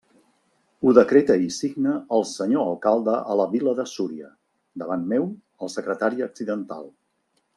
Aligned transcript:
Ho 0.85 0.93
decreta 0.97 1.35
i 1.47 1.49
signa 1.57 1.91
el 2.17 2.25
senyor 2.29 2.65
Alcalde 2.71 3.19
a 3.33 3.37
la 3.41 3.47
vila 3.53 3.75
de 3.81 3.87
Súria, 3.93 4.33
davant 4.85 5.05
meu, 5.13 5.31
el 5.67 5.75
secretari 5.77 6.29
accidental. 6.31 6.91